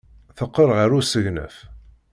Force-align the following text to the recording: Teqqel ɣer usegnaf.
Teqqel 0.37 0.69
ɣer 0.77 0.89
usegnaf. 0.99 1.55